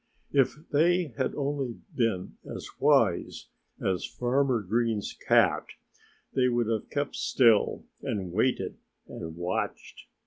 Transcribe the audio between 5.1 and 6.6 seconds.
cat they